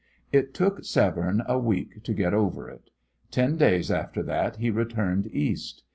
It 0.31 0.55
took 0.55 0.83
Severne 0.83 1.43
a 1.47 1.59
week 1.59 2.01
to 2.05 2.13
get 2.15 2.33
over 2.33 2.67
it. 2.67 2.89
Ten 3.29 3.55
days 3.55 3.91
after 3.91 4.23
that 4.23 4.55
he 4.55 4.71
returned 4.71 5.27
East. 5.31 5.83